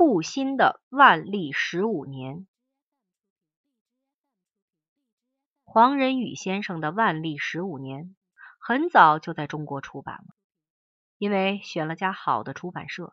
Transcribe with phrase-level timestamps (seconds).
[0.00, 2.46] 布新的万历十五年。
[5.62, 8.16] 黄仁宇先生的万历十五年
[8.58, 10.34] 很早就在中国出版了，
[11.18, 13.12] 因为选了家好的出版社，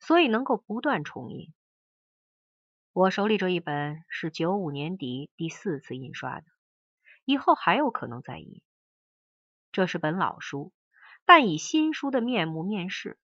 [0.00, 1.52] 所以能够不断重印。
[2.94, 6.46] 我手里这一本是九五年底第四次印刷的，
[7.26, 8.62] 以后还有可能再印。
[9.70, 10.72] 这是本老书，
[11.26, 13.18] 但以新书的面目面世。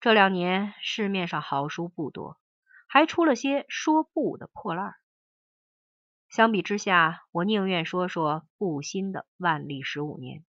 [0.00, 2.38] 这两年市面上好书不多，
[2.86, 4.94] 还出了些说不的破烂。
[6.28, 10.44] 相比之下，我宁愿说说不新的万历十五年，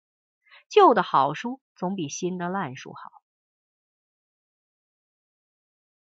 [0.67, 3.09] 旧的好书总比新的烂书好。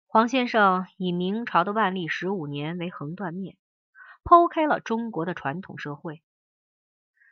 [0.06, 3.56] 黄先生以明朝的万历十五年为横断面，
[4.22, 6.22] 剖开了中国的传统社会。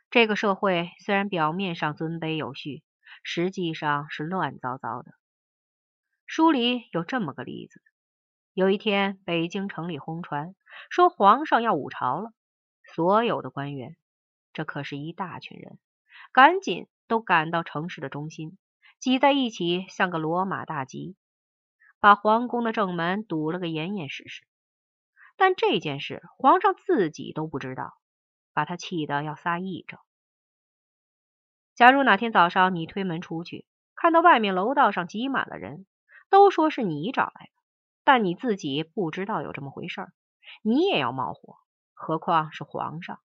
[0.09, 2.83] 这个社会虽然表面上尊卑有序，
[3.23, 5.13] 实际上是乱糟糟的。
[6.33, 7.81] 书里有这么个例子。
[8.53, 10.55] 有一天，北京城里轰传
[10.89, 12.31] 说皇上要五朝了，
[12.85, 13.97] 所有的官员，
[14.53, 15.77] 这可是一大群人，
[16.31, 18.57] 赶紧都赶到城市的中心，
[18.97, 21.17] 挤在一起，像个罗马大集，
[21.99, 24.47] 把皇宫的正门堵了个严严实实。
[25.35, 27.97] 但这件事皇上自己都不知道，
[28.53, 29.99] 把他气得要撒癔症。
[31.75, 35.85] 假如哪天早上你推门出去，看到外面楼道上挤满了人，
[36.31, 37.51] 都说是你找来的。
[38.03, 40.13] 但你自己不知道有这么回事儿，
[40.63, 41.59] 你也要冒火，
[41.93, 43.21] 何况是皇上？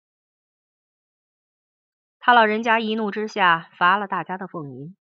[2.17, 4.97] 他老人家一怒之下罚了大家的俸银，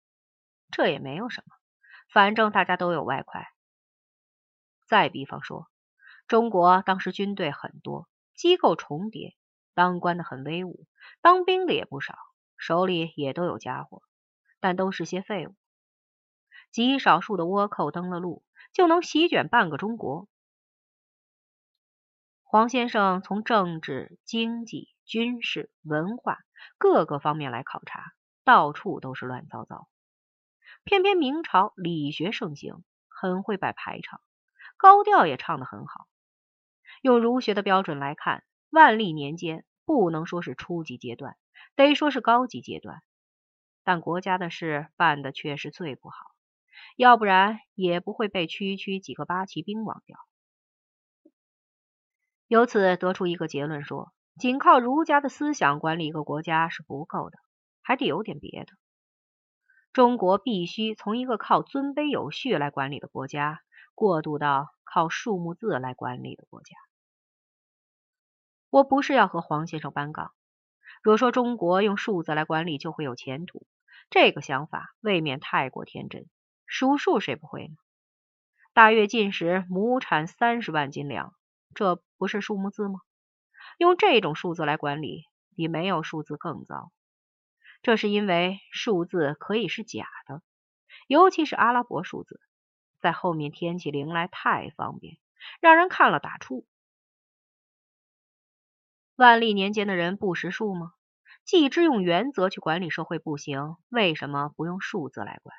[0.71, 1.57] 这也没有什么，
[2.13, 3.49] 反正大家都有外快。
[4.87, 5.69] 再比方说，
[6.29, 9.35] 中国当时军队很多，机构重叠，
[9.75, 10.87] 当官的很威武，
[11.21, 12.15] 当兵的也不少，
[12.57, 14.03] 手里也都有家伙，
[14.61, 15.57] 但都是些废物。
[16.77, 18.45] 极少数的倭寇登了陆。
[18.75, 20.29] 就能席卷半个中国。
[22.43, 26.41] 黄先生从政治、经济、军事、文化
[26.77, 28.13] 各个方面来考察，
[28.45, 29.89] 到处都是乱糟糟。
[30.85, 34.21] 偏偏明朝理学盛行，很会摆排场，
[34.77, 36.07] 高调也唱得很好。
[37.01, 41.39] 用儒学的标准来看，万历年间不能说是初级阶段，
[41.75, 43.01] 得说是高级阶段。
[43.83, 46.36] 但国家的事办的却是最不好。
[46.97, 50.19] 要不然也不会被区区几个八旗兵忘掉。
[52.47, 57.39] 由此得出一个结论：说，仅靠儒家的思想管理一个国家是不够的，
[57.83, 58.73] 还得有点别的。
[59.93, 63.63] 中国必须从一个靠尊卑有序来管理的国家，
[63.95, 66.77] 过渡到靠数目字来管理的国家。
[68.69, 70.33] 我不是要和黄先生搬杠。
[71.03, 73.67] 若说中国用数字来管理就会有前途，
[74.11, 76.27] 这个想法未免太过天真。
[76.67, 77.75] 数数谁不会呢？
[78.73, 81.35] 大跃进时亩产三十万斤粮，
[81.75, 83.01] 这不是数目字吗？
[83.79, 86.93] 用这种数字来管理，比没有数字更糟。
[87.83, 90.43] 这是因为数字可以是假的，
[91.07, 92.41] 尤其是阿拉伯数字，
[93.01, 95.19] 在后面添起零来太方便，
[95.61, 96.65] 让人看了打怵。
[99.15, 100.93] 万历年间的人不识数吗？
[101.45, 105.57] 既知用原则去管理社会不行，为什么不用数字来管？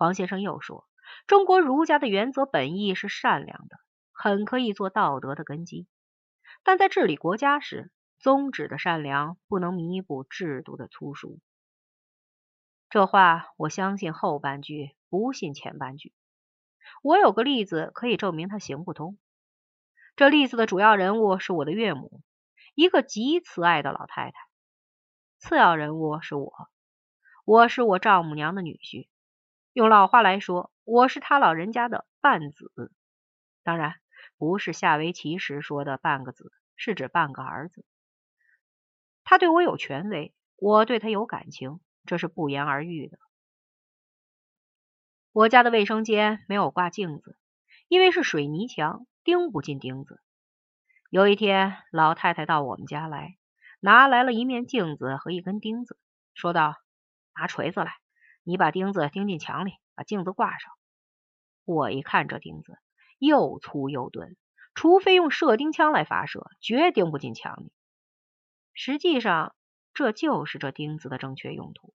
[0.00, 0.88] 黄先生又说
[1.28, 3.76] ：“中国儒家的原则本意是善良的，
[4.12, 5.86] 很可以做道德的根基。
[6.62, 11.38] 但在治理国家时，宗旨的善良不能弥补制度的粗疏。”
[12.88, 16.14] 这话我相信后半句，不信前半句。
[17.02, 19.18] 我有个例子可以证明他行不通。
[20.16, 22.22] 这例子的主要人物是我的岳母，
[22.74, 24.32] 一个极慈爱的老太太。
[25.36, 26.54] 次要人物是我，
[27.44, 29.06] 我是我丈母娘的女婿。
[29.72, 32.72] 用老话来说，我是他老人家的半子，
[33.62, 33.94] 当然
[34.36, 37.84] 不是下围棋时说的半个子，是指半个儿子。
[39.22, 43.18] 他对我有权威，我对他有感情，这是不言而喻的。
[45.30, 47.38] 我家的卫生间没有挂镜子，
[47.86, 50.20] 因为是水泥墙，钉不进钉子。
[51.10, 53.36] 有一天，老太太到我们家来，
[53.78, 55.96] 拿来了一面镜子和一根钉子，
[56.34, 56.74] 说道
[57.38, 57.94] ：“拿锤子来。”
[58.50, 60.72] 你把钉子钉进墙里，把镜子挂上。
[61.64, 62.80] 我一看这钉子
[63.16, 64.36] 又粗又钝，
[64.74, 67.72] 除非用射钉枪来发射，绝钉不进墙里。
[68.74, 69.54] 实际上，
[69.94, 71.94] 这就是这钉子的正确用途。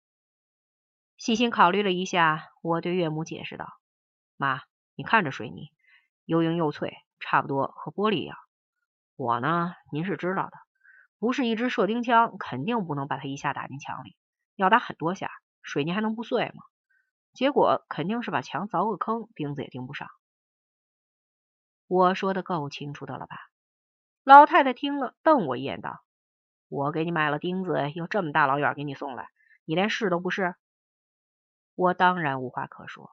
[1.18, 3.68] 细心考虑了一下，我对岳母解释道
[4.38, 4.62] ：“妈，
[4.96, 5.72] 你看这水泥
[6.24, 8.38] 又硬又脆，差不多和玻璃一样。
[9.18, 10.54] 我呢，您是知道的，
[11.20, 14.16] 不是一支射钉枪，肯定不能把它一下打进墙里，
[14.56, 15.30] 要打很多下。”
[15.66, 16.64] 水泥还能不碎吗？
[17.34, 20.10] 结果肯定是把墙凿个坑，钉子也钉不上。
[21.88, 23.36] 我说的够清楚的了吧？
[24.24, 26.04] 老太太听了，瞪我一眼，道
[26.70, 29.30] ：“我给你买了钉子，又这么大老远给你送来，
[29.66, 30.56] 你连试都不试？”
[31.76, 33.12] 我当然无话可说。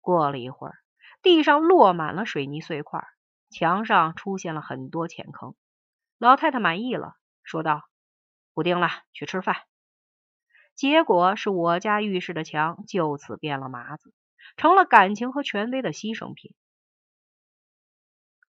[0.00, 0.78] 过了一会儿，
[1.22, 3.06] 地上落满了水泥碎块，
[3.50, 5.54] 墙上出现了很多浅坑。
[6.18, 7.88] 老太太满意了，说道
[8.52, 9.56] ：“不钉了，去吃饭。”
[10.82, 14.12] 结果是我家浴室的墙就此变了麻子，
[14.56, 16.56] 成了感情和权威的牺牲品。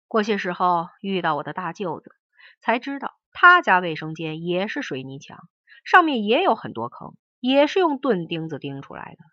[0.07, 2.15] 过些时候遇到我的大舅子，
[2.59, 5.47] 才知道他家卫生间也是水泥墙，
[5.85, 9.23] 上面也有很多坑，也是用钝钉子钉出来的。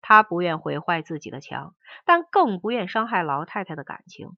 [0.00, 4.36] 他不愿毁坏自己的墙，但更不愿伤害老太太的感情。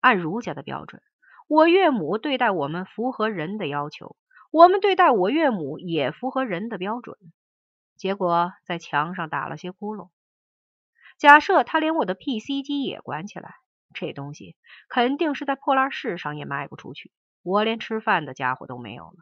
[0.00, 1.00] 按儒家的标准，
[1.46, 4.16] 我岳母对待我们符合人的要求，
[4.50, 7.16] 我们对待我岳母也符合人的标准。
[7.96, 10.10] 结果在墙上打了些窟窿。
[11.18, 13.54] 假设他连我的 PC 机也关起来。
[13.94, 14.56] 这东西
[14.90, 17.12] 肯定是在破烂市上也卖不出去，
[17.42, 19.16] 我连吃饭的家伙都没有了。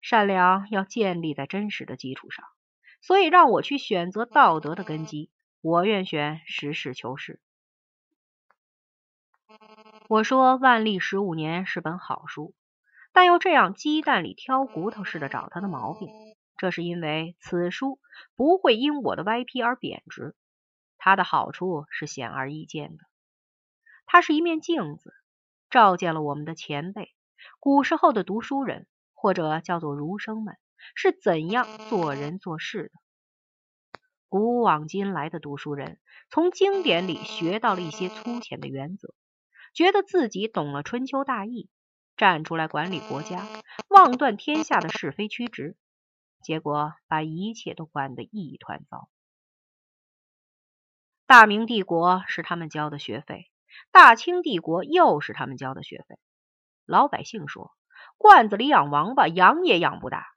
[0.00, 2.44] 善良要建立在真实的基础上，
[3.00, 7.40] 所以让我去选择道德的根基，我愿选实事求是。
[10.08, 12.54] 我说《万历十五年》是本好书，
[13.12, 16.08] 但又这样鸡蛋里挑骨头似的找他的毛病，
[16.56, 17.98] 这是因为此书
[18.36, 20.34] 不会因我的歪批而贬值。
[20.98, 23.04] 它的好处是显而易见的，
[24.06, 25.12] 它是一面镜子，
[25.68, 27.12] 照见了我们的前辈，
[27.58, 30.56] 古时候的读书人或者叫做儒生们
[30.94, 33.00] 是怎样做人做事的。
[34.28, 35.98] 古往今来的读书人
[36.30, 39.12] 从经典里学到了一些粗浅的原则，
[39.74, 41.68] 觉得自己懂了春秋大义，
[42.22, 43.44] 站出来管理国家，
[43.88, 45.76] 妄断天下的是非曲直，
[46.40, 49.08] 结果把一切都管得一团糟。
[51.26, 53.50] 大明帝国是他们交的学费，
[53.90, 56.16] 大清帝国又是他们交的学费。
[56.86, 57.72] 老百姓说
[58.16, 60.28] ：“罐子里养王八，养也养不大。”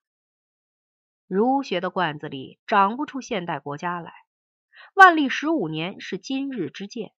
[1.27, 4.11] 儒学的罐子里长不出现代国家来。
[4.95, 7.13] 万历十五年是今日之见，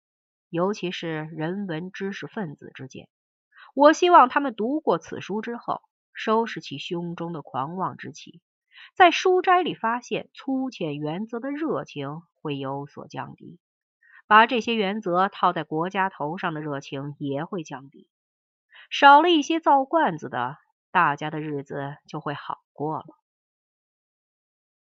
[0.49, 3.07] 尤其是人文知识分子之见。
[3.77, 8.41] 我希望他们读过此书之后，收拾起胸中的狂妄之气，
[8.95, 13.59] 在书斋里发现粗浅原则的热情会有所降低。
[14.25, 18.09] 把这些原则套在国家头上的热情也会降低，
[18.89, 20.57] 少了一些造罐子的，
[20.89, 23.06] 大家的日子就会好过了。